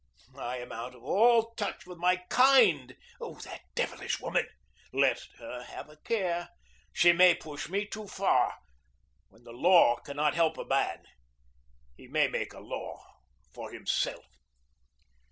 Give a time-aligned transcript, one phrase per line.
[0.39, 2.95] I am out of all touch with my kind.
[3.19, 4.47] Oh, that devilish woman!
[4.91, 6.49] Let her have a care!
[6.91, 8.55] She may push me too far.
[9.29, 11.03] When the law cannot help a man,
[11.95, 13.05] he may make a law
[13.53, 14.25] for himself.